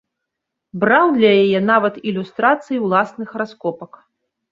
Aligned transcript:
Браў 0.83 1.11
для 1.17 1.29
яе 1.43 1.59
нават 1.71 1.99
ілюстрацыі 2.11 2.81
ўласных 2.87 3.29
раскопак. 3.43 3.91